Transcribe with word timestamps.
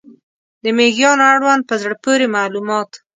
د 0.63 0.65
مېږیانو 0.77 1.23
اړوند 1.33 1.61
په 1.69 1.75
زړه 1.81 1.95
پورې 2.03 2.25
معلومات 2.37 2.89